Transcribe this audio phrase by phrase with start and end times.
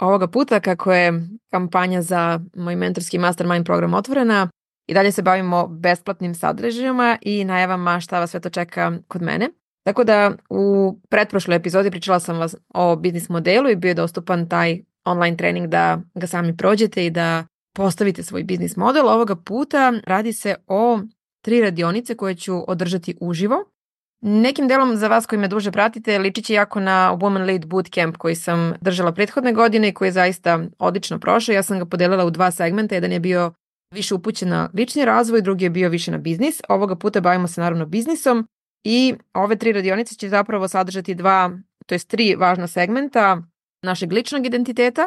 [0.00, 4.48] Ovoga puta kako je kampanja za moj mentorski mastermind program otvorena,
[4.90, 9.50] i dalje se bavimo besplatnim sadržajima i najavama šta vas sve to čeka kod mene.
[9.84, 14.48] Tako da u pretprošloj epizodi pričala sam vas o biznis modelu i bio je dostupan
[14.48, 17.44] taj online trening da ga sami prođete i da
[17.74, 19.08] postavite svoj biznis model.
[19.08, 21.00] Ovoga puta radi se o
[21.42, 23.64] tri radionice koje ću održati uživo.
[24.22, 28.16] Nekim delom za vas koji me duže pratite liči će jako na Woman Lead Bootcamp
[28.16, 31.52] koji sam držala prethodne godine i koji je zaista odlično prošao.
[31.52, 32.94] Ja sam ga podelila u dva segmenta.
[32.94, 33.52] Jedan je bio
[33.94, 36.60] više upućen na lični razvoj, drugi je bio više na biznis.
[36.68, 38.46] Ovoga puta bavimo se naravno biznisom
[38.84, 41.50] i ove tri radionice će zapravo sadržati dva,
[41.86, 43.42] to jest tri važna segmenta
[43.82, 45.02] našeg ličnog identiteta,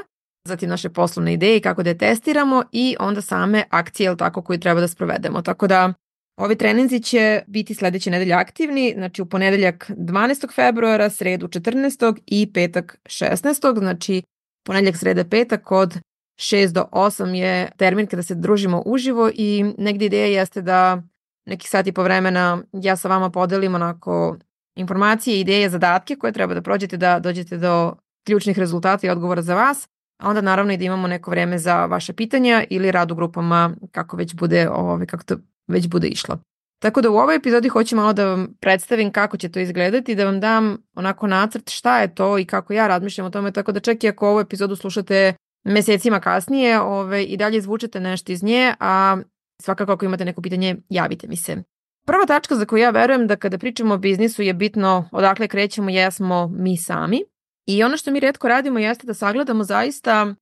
[0.47, 4.59] zatim naše poslovne ideje i kako da je testiramo i onda same akcije, tako, koje
[4.59, 5.41] treba da sprovedemo.
[5.41, 5.93] Tako da
[6.37, 10.55] Ovi treninzi će biti sledeće nedelje aktivni, znači u ponedeljak 12.
[10.55, 12.19] februara, sredu 14.
[12.25, 13.79] i petak 16.
[13.79, 14.23] Znači
[14.65, 15.99] ponedeljak, sreda, petak od
[16.41, 21.01] 6 do 8 je termin kada se družimo uživo i negde ideja jeste da
[21.45, 24.37] neki sat i po vremena ja sa vama podelim onako
[24.75, 27.95] informacije, ideje, zadatke koje treba da prođete da dođete do
[28.25, 29.87] ključnih rezultata i odgovora za vas,
[30.19, 33.75] a onda naravno i da imamo neko vreme za vaše pitanja ili rad u grupama
[33.91, 35.35] kako već bude, ovaj, kako to
[35.67, 36.39] već bude išlo.
[36.81, 40.25] Tako da u ovoj epizodi hoću malo da vam predstavim kako će to izgledati, da
[40.25, 43.79] vam dam onako nacrt šta je to i kako ja razmišljam o tome, tako da
[43.79, 45.33] čak i ako ovu epizodu slušate
[45.63, 49.17] mesecima kasnije ove, i dalje zvučete nešto iz nje, a
[49.61, 51.63] svakako ako imate neko pitanje, javite mi se.
[52.05, 55.89] Prva tačka za koju ja verujem da kada pričamo o biznisu je bitno odakle krećemo
[55.89, 57.23] jesmo mi sami.
[57.65, 60.35] I ono što mi redko radimo jeste da sagledamo zaista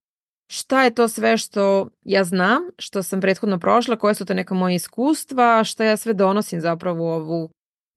[0.51, 4.53] šta je to sve što ja znam, što sam prethodno prošla, koje su to neka
[4.53, 7.50] moje iskustva, šta ja sve donosim zapravo u ovu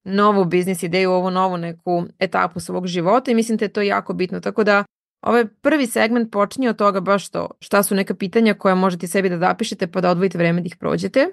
[0.04, 4.12] novu biznis ideju, ovu novu neku etapu svog života i mislim da je to jako
[4.12, 4.40] bitno.
[4.40, 4.84] Tako da
[5.22, 9.28] ovaj prvi segment počinje od toga baš to, šta su neka pitanja koja možete sebi
[9.28, 11.28] da zapišete pa da odvojite vreme da ih prođete.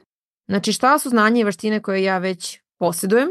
[0.47, 3.29] Znači šta su znanje i vaštine koje ja već posjedujem,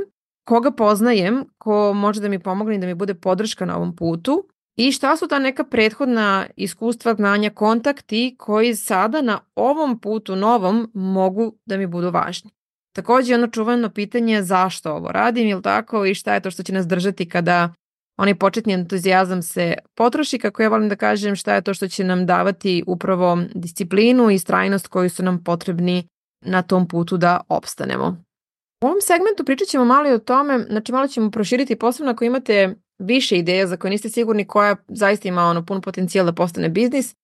[0.48, 4.48] koga poznajem, ko može da mi pomogne i da mi bude podrška na ovom putu
[4.76, 10.90] i šta su ta neka prethodna iskustva, znanja, kontakti koji sada na ovom putu novom
[10.94, 12.50] mogu da mi budu važni.
[12.96, 16.72] Takođe ono čuveno pitanje zašto ovo radim ili tako i šta je to što će
[16.72, 17.72] nas držati kada
[18.18, 22.04] onaj početni entuzijazam se potroši, kako ja volim da kažem šta je to što će
[22.04, 26.08] nam davati upravo disciplinu i strajnost koju su nam potrebni
[26.44, 28.16] na tom putu da opstanemo.
[28.84, 32.24] U ovom segmentu pričat ćemo malo i o tome, znači malo ćemo proširiti posebno ako
[32.24, 36.68] imate više ideja za koje niste sigurni koja zaista ima ono pun potencijal da postane
[36.68, 37.14] biznis.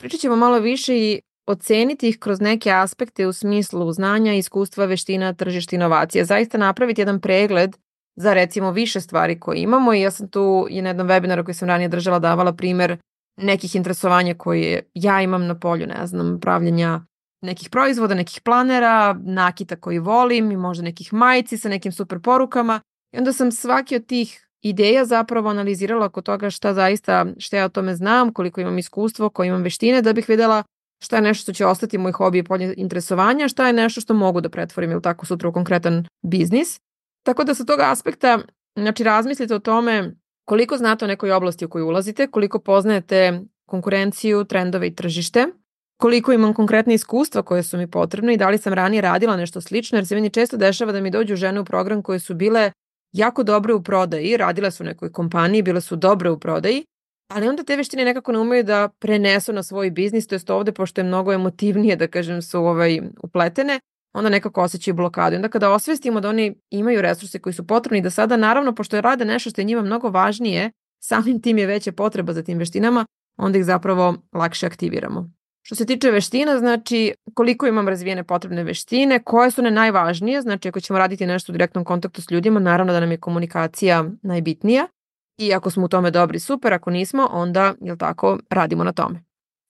[0.00, 5.32] Pričat ćemo malo više i oceniti ih kroz neke aspekte u smislu znanja, iskustva, veština,
[5.32, 6.24] tržišta, inovacija.
[6.24, 7.76] Zaista napraviti jedan pregled
[8.16, 11.54] za recimo više stvari koje imamo i ja sam tu i na jednom webinaru koji
[11.54, 12.96] sam ranije držala davala primer
[13.36, 17.00] nekih interesovanja koje ja imam na polju, ne znam, pravljenja
[17.42, 22.80] nekih proizvoda, nekih planera, nakita koji volim i možda nekih majici sa nekim super porukama.
[23.12, 27.64] I onda sam svaki od tih ideja zapravo analizirala oko toga šta zaista, šta ja
[27.64, 30.62] o tome znam, koliko imam iskustvo, koje imam veštine, da bih videla
[31.02, 34.14] šta je nešto što će ostati moj hobi i polje interesovanja, šta je nešto što
[34.14, 36.80] mogu da pretvorim ili tako sutra u konkretan biznis.
[37.22, 38.38] Tako da sa tog aspekta,
[38.78, 40.14] znači razmislite o tome
[40.44, 45.46] koliko znate o nekoj oblasti u koju ulazite, koliko poznajete konkurenciju, trendove i tržište,
[46.00, 49.60] koliko imam konkretne iskustva koje su mi potrebne i da li sam ranije radila nešto
[49.60, 52.72] slično, jer se meni često dešava da mi dođu žene u program koje su bile
[53.16, 56.84] jako dobre u prodaji, radile su u nekoj kompaniji, bile su dobre u prodaji,
[57.28, 60.72] ali onda te veštine nekako ne umeju da prenesu na svoj biznis, to jest ovde,
[60.72, 63.80] pošto je mnogo emotivnije, da kažem, su ovaj, upletene,
[64.14, 65.36] onda nekako osjećaju blokadu.
[65.36, 69.24] Onda kada osvestimo da oni imaju resurse koji su potrebni, da sada, naravno, pošto rade
[69.24, 70.70] nešto što je njima mnogo važnije,
[71.02, 75.35] samim tim je veća potreba za tim veštinama, onda ih zapravo lakše aktiviramo.
[75.66, 80.68] Što se tiče veština, znači koliko imam razvijene potrebne veštine, koje su ne najvažnije, znači
[80.68, 84.86] ako ćemo raditi nešto u direktnom kontaktu s ljudima, naravno da nam je komunikacija najbitnija
[85.38, 89.24] i ako smo u tome dobri, super, ako nismo, onda, jel tako, radimo na tome.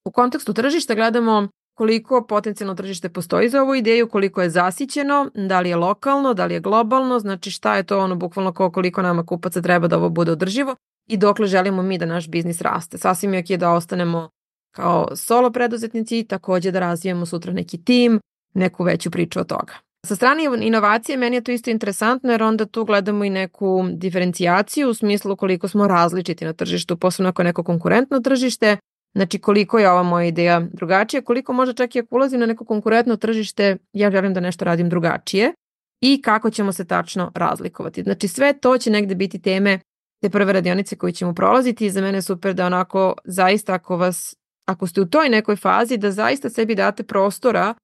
[0.04, 5.60] U kontekstu tržišta gledamo koliko potencijalno tržište postoji za ovu ideju, koliko je zasićeno, da
[5.60, 9.26] li je lokalno, da li je globalno, znači šta je to ono bukvalno koliko nama
[9.26, 10.76] kupaca treba da ovo bude održivo
[11.08, 12.98] i dokle želimo mi da naš biznis raste.
[12.98, 14.35] Sasvim je ok da ostanemo
[14.76, 18.20] kao solo preduzetnici, takođe da razvijemo sutra neki tim,
[18.54, 19.72] neku veću priču od toga.
[20.06, 24.88] Sa strane inovacije meni je to isto interesantno jer onda tu gledamo i neku diferencijaciju
[24.90, 28.76] u smislu koliko smo različiti na tržištu, posebno ako je neko konkurentno tržište,
[29.14, 32.64] znači koliko je ova moja ideja drugačija, koliko možda čak i ako ulazim na neko
[32.64, 35.52] konkurentno tržište, ja želim da nešto radim drugačije
[36.00, 38.02] i kako ćemo se tačno razlikovati.
[38.02, 39.78] Znači sve to će negde biti teme
[40.22, 43.96] te prve radionice koje ćemo prolaziti i za mene je super da onako zaista ako
[43.96, 47.74] vas ako ste u toj nekoj fazi da zaista sebi date prostora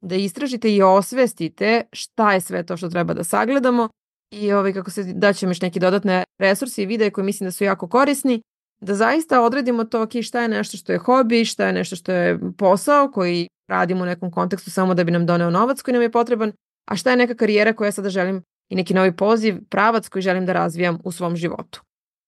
[0.00, 3.88] da istražite i osvestite šta je sve to što treba da sagledamo
[4.30, 7.64] i ovaj, kako se daćemo još neki dodatne resursi i videe koje mislim da su
[7.64, 8.42] jako korisni,
[8.80, 12.12] da zaista odredimo to ok, šta je nešto što je hobi, šta je nešto što
[12.12, 16.02] je posao koji radimo u nekom kontekstu samo da bi nam doneo novac koji nam
[16.02, 16.52] je potreban,
[16.90, 20.46] a šta je neka karijera koja sada želim i neki novi poziv, pravac koji želim
[20.46, 21.82] da razvijam u svom životu.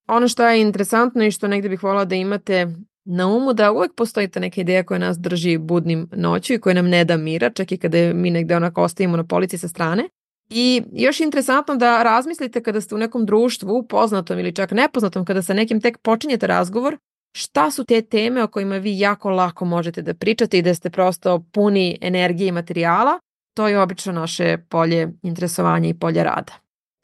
[0.08, 2.66] Ono što je interesantno i što negde bih volala da imate
[3.06, 6.74] na umu da uvek postoji ta neka ideja koja nas drži budnim noću i koja
[6.74, 10.08] nam ne da mira, čak i kada mi negde onako ostavimo na polici sa strane.
[10.50, 15.24] I još je interesantno da razmislite kada ste u nekom društvu, poznatom ili čak nepoznatom,
[15.24, 16.96] kada sa nekim tek počinjete razgovor,
[17.36, 20.90] šta su te teme o kojima vi jako lako možete da pričate i da ste
[20.90, 23.18] prosto puni energije i materijala,
[23.54, 26.52] to je obično naše polje interesovanja i polje rada.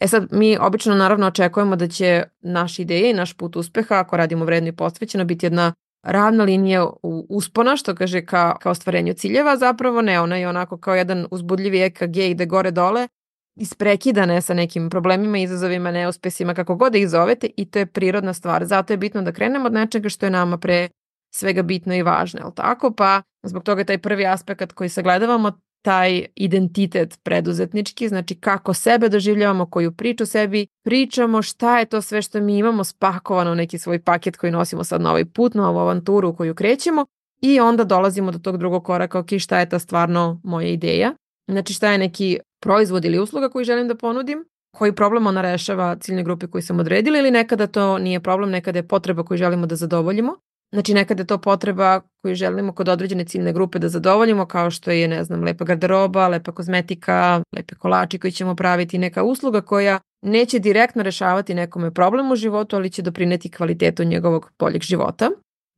[0.01, 4.17] E sad, mi obično naravno očekujemo da će naša ideja i naš put uspeha, ako
[4.17, 5.73] radimo vredno i posvećeno, biti jedna
[6.03, 6.87] ravna linija
[7.29, 11.83] uspona, što kaže ka, ka ostvarenju ciljeva, zapravo ne, ona je onako kao jedan uzbudljivi
[11.83, 13.09] EKG ide gore dole,
[13.57, 18.33] isprekidane sa nekim problemima, izazovima, neuspesima, kako god da ih zovete i to je prirodna
[18.33, 18.65] stvar.
[18.65, 20.89] Zato je bitno da krenemo od nečega što je nama pre
[21.35, 22.91] svega bitno i važno, je li tako?
[22.91, 25.53] Pa zbog toga taj prvi aspekt koji sagledavamo,
[25.83, 32.23] taj identitet preduzetnički, znači kako sebe doživljavamo, koju priču sebi pričamo, šta je to sve
[32.23, 35.69] što mi imamo spakovano u neki svoj paket koji nosimo sad na ovaj put, na
[35.69, 37.07] ovu avanturu u koju krećemo
[37.43, 41.13] i onda dolazimo do tog drugog koraka, ok, šta je ta stvarno moja ideja,
[41.51, 44.45] znači šta je neki proizvod ili usluga koji želim da ponudim,
[44.77, 48.79] koji problem ona rešava ciljne grupe koje sam odredila ili nekada to nije problem, nekada
[48.79, 50.37] je potreba koju želimo da zadovoljimo
[50.73, 54.91] Znači nekada je to potreba koju želimo kod određene ciljne grupe da zadovoljimo kao što
[54.91, 59.99] je, ne znam, lepa garderoba, lepa kozmetika, lepe kolači koji ćemo praviti, neka usluga koja
[60.23, 65.31] neće direktno rešavati nekome problem u životu, ali će doprineti kvalitetu njegovog boljeg života.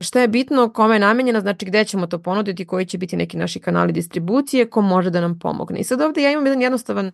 [0.03, 3.37] Šta je bitno, kome je namenjena, znači gde ćemo to ponuditi, koji će biti neki
[3.37, 5.81] naši kanali distribucije, ko može da nam pomogne.
[5.81, 7.13] I sad ovde ja imam jedan jednostavan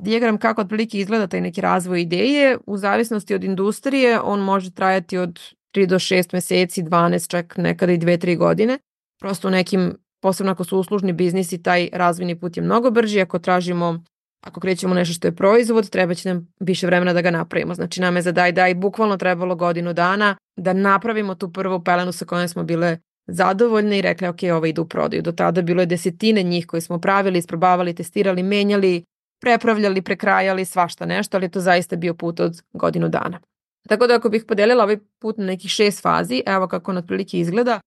[0.00, 2.58] dijagram kako otprilike izgleda taj neki razvoj ideje.
[2.66, 5.40] U zavisnosti od industrije on može trajati od
[5.74, 8.78] 3 do 6 meseci, 12, čak nekada i 2-3 godine.
[9.20, 13.20] Prosto u nekim, posebno ako su uslužni biznisi, taj razvojni put je mnogo brži.
[13.20, 14.04] Ako tražimo,
[14.46, 17.74] ako krećemo nešto što je proizvod, treba će nam više vremena da ga napravimo.
[17.74, 22.12] Znači nam je za daj daj bukvalno trebalo godinu dana da napravimo tu prvu pelenu
[22.12, 25.22] sa kojom smo bile zadovoljne i rekli ok, ovo ide u prodaju.
[25.22, 29.04] Do tada bilo je desetine njih koje smo pravili, isprobavali, testirali, menjali,
[29.40, 33.40] prepravljali, prekrajali, svašta nešto, ali to zaista bio put od godinu dana.
[33.88, 37.38] Tako da ako bih podelila ovaj put na nekih šest fazi, evo kako on otprilike
[37.38, 37.80] izgleda,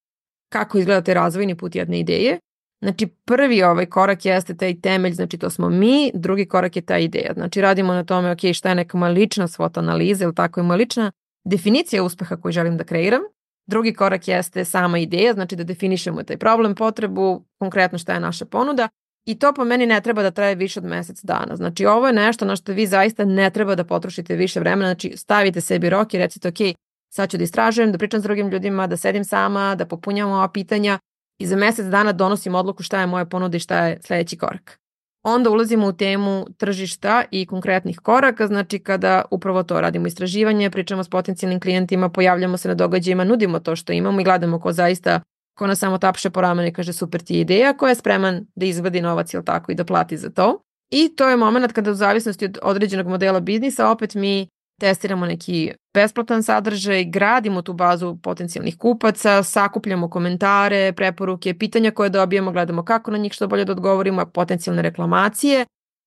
[0.50, 2.40] kako izgleda taj razvojni put jedne ideje.
[2.82, 6.98] Znači prvi ovaj korak jeste taj temelj, znači to smo mi, drugi korak je ta
[6.98, 7.34] ideja.
[7.34, 10.64] Znači radimo na tome, ok, šta je neka moja lična svota analiza ili tako je
[10.64, 11.12] moja lična
[11.46, 13.22] definicija uspeha koju želim da kreiram.
[13.68, 18.46] Drugi korak jeste sama ideja, znači da definišemo taj problem, potrebu, konkretno šta je naša
[18.46, 18.90] ponuda
[19.26, 21.56] I to po meni ne treba da traje više od mesec dana.
[21.56, 24.88] Znači ovo je nešto na što vi zaista ne treba da potrošite više vremena.
[24.88, 26.76] Znači stavite sebi rok i recite ok,
[27.14, 30.48] sad ću da istražujem, da pričam s drugim ljudima, da sedim sama, da popunjam ova
[30.48, 31.00] pitanja
[31.40, 34.80] i za mesec dana donosim odluku šta je moja ponuda i šta je sledeći korak.
[35.24, 41.04] Onda ulazimo u temu tržišta i konkretnih koraka, znači kada upravo to radimo istraživanje, pričamo
[41.04, 45.22] s potencijalnim klijentima, pojavljamo se na događajima, nudimo to što imamo i gledamo ko zaista
[45.58, 48.46] ko nas samo tapše po ramenu i kaže super ti je ideja, ko je spreman
[48.56, 50.62] da izvadi novac ili tako i da plati za to.
[50.92, 54.48] I to je moment kada u zavisnosti od određenog modela biznisa opet mi
[54.80, 62.52] testiramo neki besplatan sadržaj, gradimo tu bazu potencijalnih kupaca, sakupljamo komentare, preporuke, pitanja koje dobijemo,
[62.52, 65.66] gledamo kako na njih što bolje da odgovorimo, potencijalne reklamacije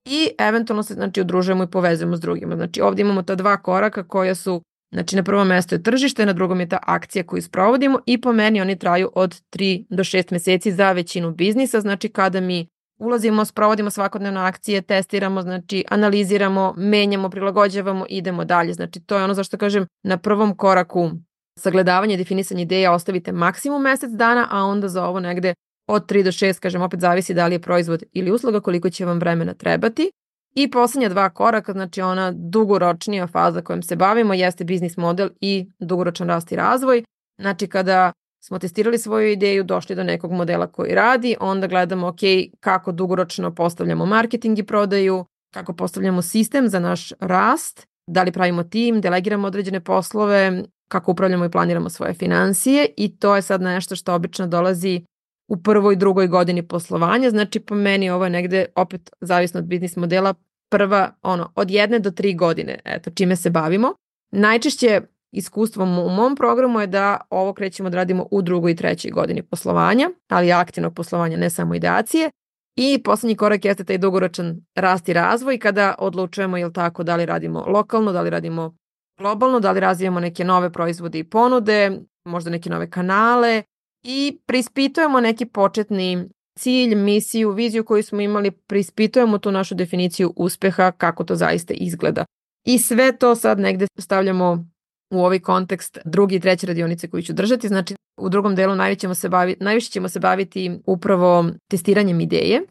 [0.08, 2.56] i eventualno se znači, udružujemo i povezujemo s drugima.
[2.56, 6.32] Znači ovdje imamo ta dva koraka koja su Znači na prvom mestu je tržište, na
[6.32, 10.32] drugom je ta akcija koju sprovodimo i po meni oni traju od 3 do 6
[10.32, 12.66] meseci za većinu biznisa, znači kada mi
[12.98, 18.72] ulazimo, sprovodimo svakodnevno akcije, testiramo, znači analiziramo, menjamo, prilagođavamo, idemo dalje.
[18.72, 21.10] Znači to je ono zašto kažem na prvom koraku
[21.58, 25.54] sagledavanje, definisanje ideja ostavite maksimum mesec dana, a onda za ovo negde
[25.88, 29.04] od 3 do 6, kažem opet zavisi da li je proizvod ili usluga, koliko će
[29.04, 30.10] vam vremena trebati.
[30.54, 35.70] I poslednja dva koraka, znači ona dugoročnija faza kojom se bavimo jeste biznis model i
[35.78, 37.04] dugoročan rast i razvoj.
[37.40, 38.12] Znači kada
[38.44, 42.18] smo testirali svoju ideju, došli do nekog modela koji radi, onda gledamo ok,
[42.60, 45.24] kako dugoročno postavljamo marketing i prodaju,
[45.54, 51.44] kako postavljamo sistem za naš rast, da li pravimo tim, delegiramo određene poslove, kako upravljamo
[51.44, 55.04] i planiramo svoje financije i to je sad nešto što obično dolazi
[55.48, 59.66] u prvoj i drugoj godini poslovanja, znači po meni ovo je negde opet zavisno od
[59.66, 60.34] biznis modela
[60.70, 63.94] prva ono od jedne do tri godine, eto čime se bavimo.
[64.30, 65.00] Najčešće
[65.32, 69.42] iskustvom u mom programu je da ovo krećemo da radimo u drugoj i trećoj godini
[69.42, 72.30] poslovanja, ali aktivnog poslovanja, ne samo ideacije.
[72.76, 77.26] I poslednji korak jeste taj dugoročan rast i razvoj kada odlučujemo jel tako da li
[77.26, 78.76] radimo lokalno, da li radimo
[79.18, 83.62] globalno, da li razvijamo neke nove proizvode i ponude, možda neke nove kanale
[84.02, 86.28] i prispitujemo neki početni
[86.58, 92.24] cilj, misiju, viziju koju smo imali, prispitujemo tu našu definiciju uspeha, kako to zaista izgleda.
[92.66, 94.66] I sve to sad negde stavljamo
[95.14, 97.68] u ovaj kontekst drugi i treće radionice koju ću držati.
[97.68, 102.62] Znači, u drugom delu najviše ćemo se baviti, najviše ćemo se baviti upravo testiranjem ideje.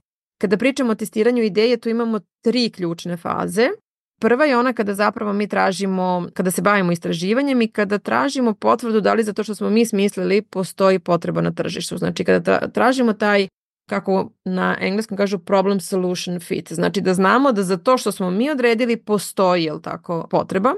[0.42, 3.70] Kada pričamo o testiranju ideje, tu imamo tri ključne faze.
[4.20, 9.02] Prva je ona kada zapravo mi tražimo, kada se bavimo istraživanjem i kada tražimo potvrdu
[9.02, 11.98] da li za to što smo mi smislili postoji potreba na tržištu.
[11.98, 13.48] Znači kada tražimo taj
[13.90, 16.74] kako na engleskom kažu problem solution fit.
[16.74, 20.74] Znači da znamo da za to što smo mi odredili postoji, jel tako, potreba.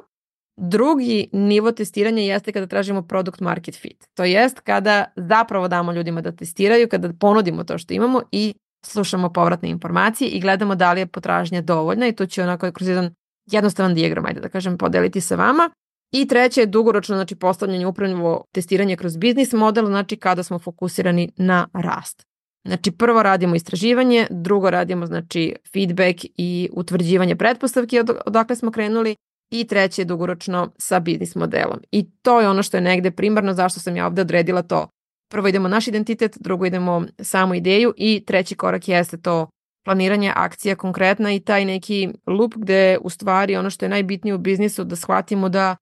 [0.58, 4.08] Drugi nivo testiranja jeste kada tražimo product market fit.
[4.14, 8.54] To jest kada zapravo damo ljudima da testiraju, kada ponudimo to što imamo i
[8.86, 12.88] slušamo povratne informacije i gledamo da li je potražnja dovoljna i to će onako kroz
[12.88, 13.14] jedan
[13.52, 15.70] jednostavan dijagram, ajde da kažem, podeliti sa vama.
[16.12, 21.32] I treće je dugoročno, znači postavljanje upravljivo testiranje kroz biznis model, znači kada smo fokusirani
[21.38, 22.24] na rast.
[22.68, 29.16] Znači prvo radimo istraživanje, drugo radimo znači feedback i utvrđivanje pretpostavki od, odakle smo krenuli
[29.52, 31.80] i treće je dugoročno sa biznis modelom.
[31.92, 34.88] I to je ono što je negde primarno zašto sam ja ovde odredila to.
[35.32, 39.50] Prvo idemo naš identitet, drugo idemo samu ideju i treći korak jeste to
[39.86, 44.38] planiranje akcija konkretna i taj neki lup gde u stvari ono što je najbitnije u
[44.38, 45.76] biznisu da shvatimo da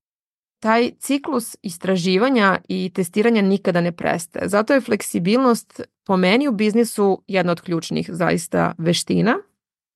[0.60, 4.50] taj ciklus istraživanja i testiranja nikada ne prestaje.
[4.50, 9.38] Zato je fleksibilnost po meni u biznisu jedna od ključnih zaista veština.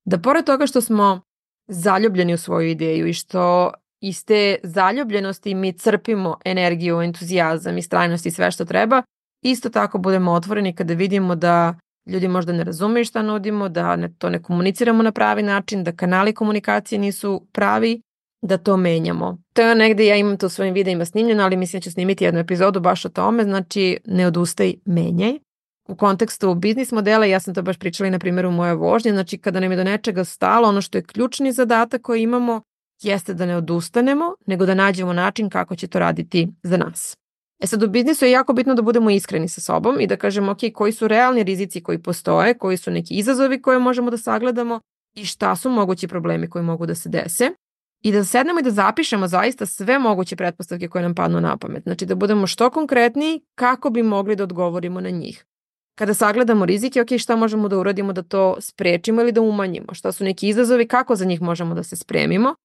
[0.06, 1.22] Da pored toga što smo
[1.68, 8.26] zaljubljeni u svoju ideju i što iz te zaljubljenosti mi crpimo energiju, entuzijazam i strajnost
[8.26, 9.04] i sve što treba,
[9.44, 14.14] isto tako budemo otvoreni kada vidimo da ljudi možda ne razumeju šta nudimo, da ne,
[14.18, 18.02] to ne komuniciramo na pravi način, da kanali komunikacije nisu pravi,
[18.42, 19.38] da to menjamo.
[19.54, 22.24] To je negde ja imam to u svojim videima snimljeno, ali mislim da ću snimiti
[22.24, 25.40] jednu epizodu baš o tome, znači ne odustaj, menjaj.
[25.88, 29.38] U kontekstu biznis modela, ja sam to baš pričala i na primjeru moje vožnje, znači
[29.38, 32.62] kada nam je do nečega stalo, ono što je ključni zadatak koji imamo
[33.02, 37.18] jeste da ne odustanemo, nego da nađemo način kako će to raditi za nas.
[37.62, 40.52] E sad u biznisu je jako bitno da budemo iskreni sa sobom i da kažemo
[40.52, 44.80] ok, koji su realni rizici koji postoje, koji su neki izazovi koje možemo da sagledamo
[45.16, 47.50] i šta su mogući problemi koji mogu da se dese
[48.04, 51.84] i da sednemo i da zapišemo zaista sve moguće pretpostavke koje nam padnu na pamet.
[51.84, 55.46] Znači da budemo što konkretniji kako bi mogli da odgovorimo na njih.
[55.96, 60.12] Kada sagledamo rizike, ok, šta možemo da uradimo da to sprečimo ili da umanjimo, šta
[60.12, 62.56] su neki izazovi, kako za njih možemo da se spremimo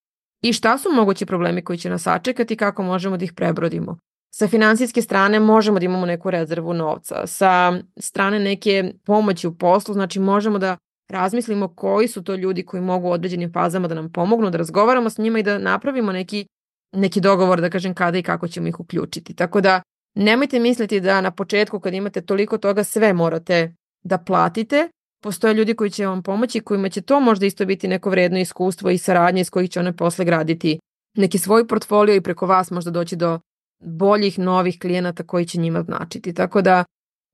[0.42, 3.98] i šta su mogući problemi koji će nas sačekati i kako možemo da ih prebrodimo.
[4.38, 9.94] Sa finansijske strane možemo da imamo neku rezervu novca, sa strane neke pomoći u poslu,
[9.94, 10.76] znači možemo da
[11.08, 15.10] razmislimo koji su to ljudi koji mogu u određenim fazama da nam pomognu, da razgovaramo
[15.10, 16.46] s njima i da napravimo neki,
[16.92, 19.34] neki dogovor, da kažem kada i kako ćemo ih uključiti.
[19.34, 19.82] Tako da
[20.14, 23.74] nemojte misliti da na početku kad imate toliko toga sve morate
[24.04, 24.88] da platite.
[25.22, 28.90] Postoje ljudi koji će vam pomoći, kojima će to možda isto biti neko vredno iskustvo
[28.90, 30.78] i saradnje iz kojih će one posle graditi
[31.16, 33.40] neki svoj portfolio i preko vas možda doći do
[33.80, 36.35] boljih novih klijenata koji će njima značiti.
[36.35, 36.85] Tako da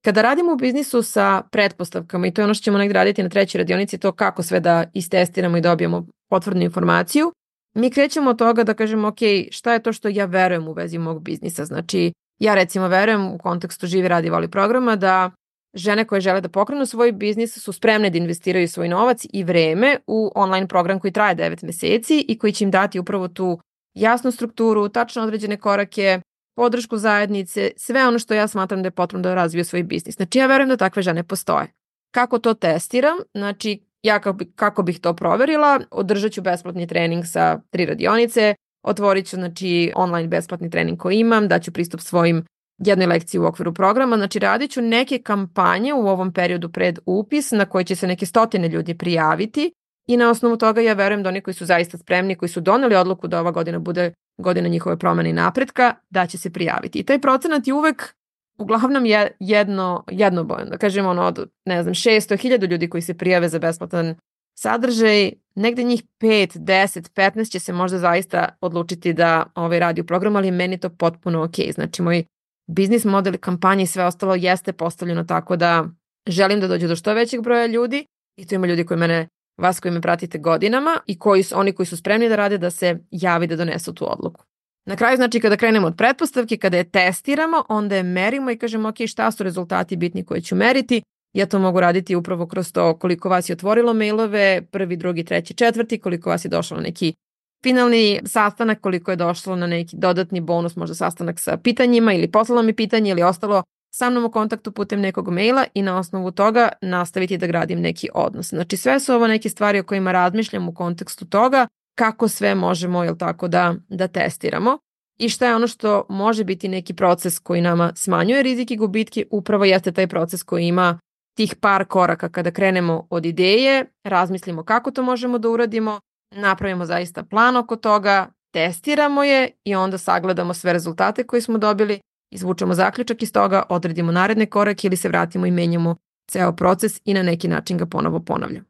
[0.04, 3.28] kada radimo u biznisu sa pretpostavkama i to je ono što ćemo negdje raditi na
[3.28, 7.32] trećoj radionici, to kako sve da istestiramo i dobijemo potvrdnu informaciju,
[7.74, 9.18] mi krećemo od toga da kažemo ok,
[9.50, 11.64] šta je to što ja verujem u vezi mog biznisa.
[11.64, 15.30] Znači, ja recimo verujem u kontekstu živi radi voli programa da
[15.74, 19.98] žene koje žele da pokrenu svoj biznis su spremne da investiraju svoj novac i vreme
[20.06, 23.58] u online program koji traje 9 meseci i koji će im dati upravo tu
[23.94, 26.20] jasnu strukturu, tačno određene korake,
[26.54, 30.16] podršku zajednice, sve ono što ja smatram da je potrebno da razviju svoj biznis.
[30.16, 31.72] Znači ja verujem da takve žene postoje.
[32.10, 33.16] Kako to testiram?
[33.34, 38.54] Znači ja kako, bi, kako bih to proverila, održat ću besplatni trening sa tri radionice,
[38.82, 42.44] otvorit ću znači, online besplatni trening koji imam, daću pristup svojim
[42.78, 47.50] jednoj lekciji u okviru programa, znači radit ću neke kampanje u ovom periodu pred upis
[47.50, 49.72] na koje će se neke stotine ljudi prijaviti
[50.08, 52.94] i na osnovu toga ja verujem da oni koji su zaista spremni, koji su doneli
[52.94, 56.98] odluku da ova godina bude godina njihove promene i napretka, da će se prijaviti.
[56.98, 58.14] I taj procenat je uvek
[58.58, 60.70] uglavnom je jedno, jednobojno.
[60.70, 64.14] Da kažemo ono od, ne znam, 600.000 ljudi koji se prijave za besplatan
[64.58, 70.06] sadržaj, negde njih 5, 10, 15 će se možda zaista odlučiti da ovaj radi u
[70.06, 71.54] programu, ali meni to potpuno ok.
[71.74, 72.24] Znači, moj
[72.66, 75.84] biznis model, kampanje i sve ostalo jeste postavljeno tako da
[76.26, 79.80] želim da dođe do što većeg broja ljudi i tu ima ljudi koji mene, vas
[79.80, 82.98] koji me pratite godinama i koji su, oni koji su spremni da rade da se
[83.10, 84.44] javi da donesu tu odluku.
[84.86, 88.88] Na kraju, znači, kada krenemo od pretpostavke, kada je testiramo, onda je merimo i kažemo,
[88.88, 92.98] ok, šta su rezultati bitni koje ću meriti, Ja to mogu raditi upravo kroz to
[92.98, 97.14] koliko vas je otvorilo mailove, prvi, drugi, treći, četvrti, koliko vas je došlo na neki
[97.62, 102.62] finalni sastanak, koliko je došlo na neki dodatni bonus, možda sastanak sa pitanjima ili poslalo
[102.62, 103.62] mi pitanje ili ostalo
[103.94, 108.08] sa mnom u kontaktu putem nekog maila i na osnovu toga nastaviti da gradim neki
[108.14, 108.48] odnos.
[108.48, 111.66] Znači sve su ovo neke stvari o kojima razmišljam u kontekstu toga
[111.98, 114.78] kako sve možemo jel tako da, da testiramo
[115.18, 119.26] i šta je ono što može biti neki proces koji nama smanjuje rizik i gubitke,
[119.30, 120.98] upravo jeste taj proces koji ima
[121.36, 126.00] tih par koraka kada krenemo od ideje, razmislimo kako to možemo da uradimo,
[126.34, 132.00] napravimo zaista plan oko toga, testiramo je i onda sagledamo sve rezultate koje smo dobili,
[132.32, 135.96] izvučemo zaključak iz toga, odredimo naredne korake ili se vratimo i menjamo
[136.30, 138.66] ceo proces i na neki način ga ponovo ponavljamo.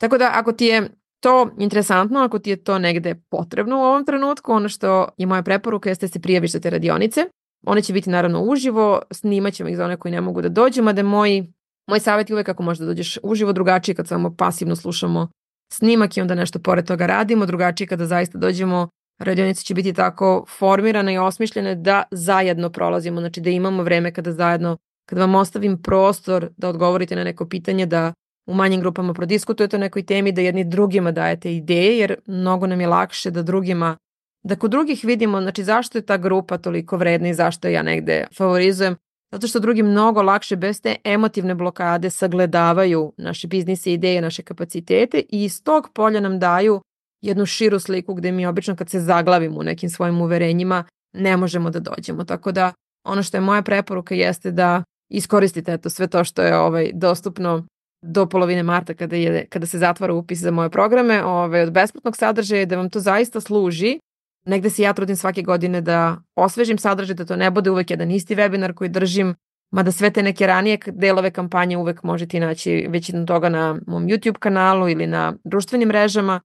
[0.00, 0.88] Tako da ako ti je
[1.20, 5.42] to interesantno, ako ti je to negde potrebno u ovom trenutku, ono što je moja
[5.42, 7.24] preporuka jeste da se prijaviš za te radionice.
[7.66, 10.82] One će biti naravno uživo, snimat ćemo ih za one koji ne mogu da dođu,
[10.82, 11.52] mada moji
[11.86, 15.28] Moj savjet je uvek ako možda dođeš uživo drugačije kad samo pasivno slušamo
[15.72, 20.44] snimak i onda nešto pored toga radimo, drugačije kada zaista dođemo radionice će biti tako
[20.58, 24.76] formirane i osmišljene da zajedno prolazimo, znači da imamo vreme kada zajedno,
[25.08, 28.12] kada vam ostavim prostor da odgovorite na neko pitanje, da
[28.46, 32.80] u manjim grupama prodiskutujete o nekoj temi, da jedni drugima dajete ideje, jer mnogo nam
[32.80, 33.96] je lakše da drugima,
[34.42, 38.26] da kod drugih vidimo, znači zašto je ta grupa toliko vredna i zašto ja negde
[38.36, 38.96] favorizujem,
[39.32, 45.18] Zato što drugi mnogo lakše bez te emotivne blokade sagledavaju naše biznise, ideje, naše kapacitete
[45.18, 46.80] i iz tog polja nam daju
[47.22, 51.70] jednu širu sliku gde mi obično kad se zaglavimo u nekim svojim uverenjima ne možemo
[51.70, 52.24] da dođemo.
[52.24, 52.72] Tako da
[53.04, 57.66] ono što je moja preporuka jeste da iskoristite eto sve to što je ovaj dostupno
[58.02, 62.16] do polovine marta kada, je, kada se zatvara upis za moje programe ovaj, od besplatnog
[62.16, 63.98] sadržaja da vam to zaista služi
[64.46, 68.10] negde se ja trudim svake godine da osvežim sadržaj, da to ne bude uvek jedan
[68.10, 69.34] isti webinar koji držim,
[69.72, 74.38] mada sve te neke ranije delove kampanje uvek možete naći većinu toga na mom YouTube
[74.38, 76.40] kanalu ili na društvenim mrežama,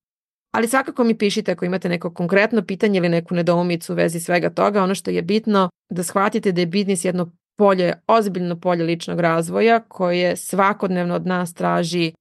[0.52, 4.50] ali svakako mi pišite ako imate neko konkretno pitanje ili neku nedoumicu u vezi svega
[4.50, 4.84] toga.
[4.84, 9.80] Ono što je bitno da shvatite da je biznis jedno polje, ozbiljno polje ličnog razvoja
[9.80, 12.14] koje svakodnevno od nas traži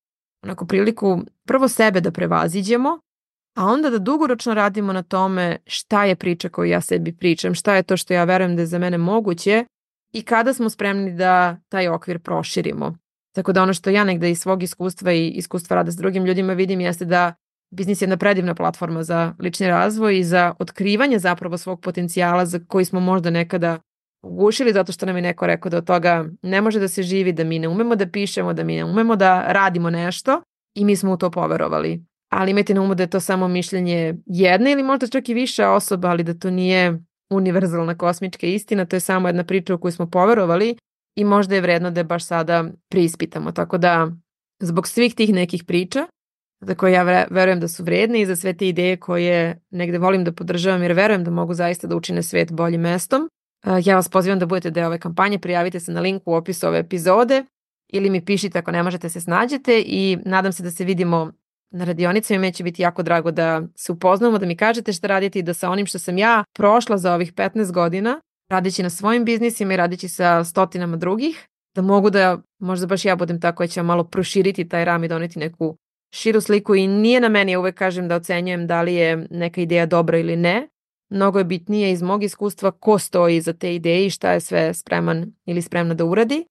[0.44, 2.98] onako priliku prvo sebe da prevaziđemo,
[3.56, 7.74] a onda da dugoročno radimo na tome šta je priča koju ja sebi pričam, šta
[7.76, 9.64] je to što ja verujem da je za mene moguće
[10.12, 12.96] i kada smo spremni da taj okvir proširimo.
[13.34, 16.52] Tako da ono što ja negde iz svog iskustva i iskustva rada s drugim ljudima
[16.52, 17.34] vidim jeste da
[17.70, 22.60] biznis je jedna predivna platforma za lični razvoj i za otkrivanje zapravo svog potencijala za
[22.68, 23.78] koji smo možda nekada
[24.22, 27.32] ugušili zato što nam je neko rekao da od toga ne može da se živi,
[27.32, 30.42] da mi ne umemo da pišemo, da mi ne umemo da radimo nešto
[30.76, 34.14] i mi smo u to poverovali ali imajte na umu da je to samo mišljenje
[34.26, 38.96] jedne ili možda čak i više osoba, ali da to nije univerzalna kosmička istina, to
[38.96, 40.76] je samo jedna priča u koju smo poverovali
[41.16, 43.52] i možda je vredno da je baš sada prispitamo.
[43.52, 44.10] Tako da,
[44.60, 46.06] zbog svih tih nekih priča,
[46.60, 50.24] za koje ja verujem da su vredne i za sve te ideje koje negde volim
[50.24, 53.28] da podržavam jer verujem da mogu zaista da učine svet boljim mestom,
[53.84, 56.78] ja vas pozivam da budete deo ove kampanje, prijavite se na link u opisu ove
[56.78, 57.44] epizode
[57.88, 61.32] ili mi pišite ako ne možete se snađete i nadam se da se vidimo
[61.70, 65.38] na radionicama i će biti jako drago da se upoznamo, da mi kažete šta radite
[65.38, 68.20] i da sa onim što sam ja prošla za ovih 15 godina,
[68.50, 73.16] radići na svojim biznisima i radići sa stotinama drugih, da mogu da možda baš ja
[73.16, 75.76] budem tako koja će malo proširiti taj ram i doneti neku
[76.10, 79.60] širu sliku i nije na meni, ja uvek kažem da ocenjujem da li je neka
[79.60, 80.68] ideja dobra ili ne.
[81.10, 84.74] Mnogo je bitnije iz mog iskustva ko stoji za te ideje i šta je sve
[84.74, 86.44] spreman ili spremna da uradi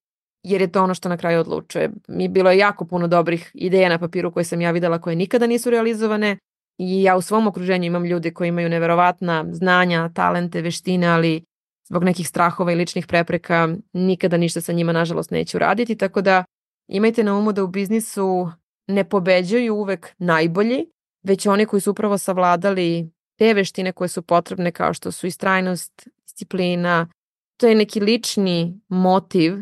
[0.44, 1.90] jer je to ono što na kraju odlučuje.
[2.08, 5.48] Mi bilo je jako puno dobrih ideja na papiru koje sam ja videla koje nikada
[5.48, 6.38] nisu realizovane
[6.78, 11.44] i ja u svom okruženju imam ljude koji imaju neverovatna znanja, talente, veštine, ali
[11.90, 16.44] zbog nekih strahova i ličnih prepreka nikada ništa sa njima nažalost neću raditi, tako da
[16.88, 18.50] imajte na umu da u biznisu
[18.90, 20.86] ne pobeđuju uvek najbolji,
[21.24, 26.08] već oni koji su upravo savladali te veštine koje su potrebne kao što su istrajnost,
[26.22, 27.10] disciplina,
[27.58, 29.54] to je neki lični motiv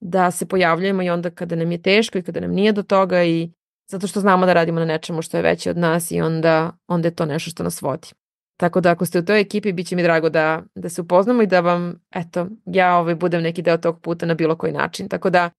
[0.00, 3.24] da se pojavljujemo i onda kada nam je teško i kada nam nije do toga
[3.24, 3.50] i
[3.90, 7.08] zato što znamo da radimo na nečemu što je veće od nas i onda, onda
[7.08, 8.08] je to nešto što nas vodi.
[8.56, 11.42] Tako da ako ste u toj ekipi, bit će mi drago da, da se upoznamo
[11.42, 15.08] i da vam, eto, ja ovaj, budem neki deo tog puta na bilo koji način.
[15.08, 15.50] Tako da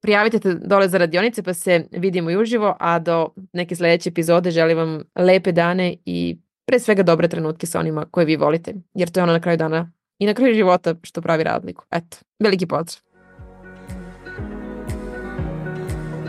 [0.00, 4.50] prijavite te dole za radionice pa se vidimo i uživo, a do neke sledeće epizode
[4.50, 9.10] želim vam lepe dane i pre svega dobre trenutke sa onima koje vi volite, jer
[9.10, 11.84] to je ono na kraju dana i na kraju života što pravi radniku.
[11.90, 13.02] Eto, veliki pozdrav.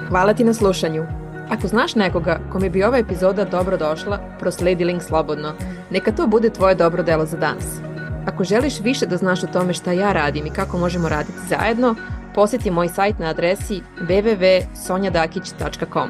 [0.09, 1.05] Hvala ti na slušanju.
[1.49, 5.53] Ako znaš nekoga kome bi ova epizoda dobro došla, prosledi link slobodno.
[5.91, 7.79] Neka to bude tvoje dobro delo za danas.
[8.25, 11.95] Ako želiš više da znaš o tome šta ja radim i kako možemo raditi zajedno,
[12.35, 16.09] poseti moj sajt na adresi www.sonjadakić.com.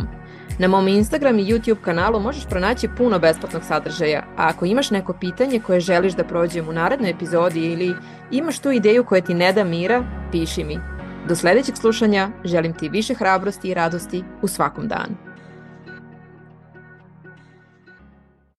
[0.59, 5.13] Na mom Instagram i YouTube kanalu možeš pronaći puno besplatnog sadržaja, a ako imaš neko
[5.13, 7.95] pitanje koje želiš da prođem u narednoj epizodi ili
[8.31, 10.79] imaš tu ideju koja ti ne da mira, piši mi.
[11.27, 15.28] Do sledećeg slušanja želim ti više hrabrosti i radosti u svakom danu.